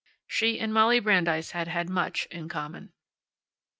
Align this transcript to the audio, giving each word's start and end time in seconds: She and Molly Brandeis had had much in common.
She 0.25 0.59
and 0.59 0.73
Molly 0.73 0.99
Brandeis 0.99 1.51
had 1.51 1.67
had 1.67 1.87
much 1.87 2.25
in 2.31 2.49
common. 2.49 2.91